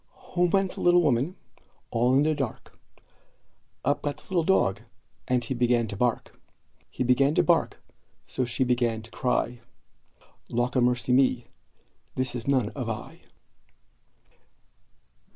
Home 0.33 0.49
went 0.49 0.71
the 0.73 0.81
little 0.81 1.03
woman, 1.03 1.35
all 1.91 2.15
in 2.15 2.23
the 2.23 2.33
dark; 2.33 2.75
Up 3.85 4.01
got 4.01 4.17
the 4.17 4.23
little 4.29 4.43
dog, 4.43 4.81
and 5.27 5.45
he 5.45 5.53
began 5.53 5.85
to 5.89 5.95
bark; 5.95 6.41
He 6.89 7.03
began 7.03 7.35
to 7.35 7.43
bark, 7.43 7.79
so 8.25 8.43
she 8.43 8.63
began 8.63 9.03
to 9.03 9.11
cry 9.11 9.61
"Lawkamercyme, 10.49 11.45
this 12.15 12.33
is 12.33 12.47
none 12.47 12.69
of 12.69 12.89
I!" 12.89 13.21